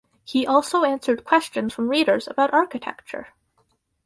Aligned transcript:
He 0.23 0.47
also 0.47 0.83
answered 0.83 1.23
questions 1.23 1.75
from 1.75 1.87
readers 1.87 2.27
about 2.27 2.51
architecture. 2.55 3.35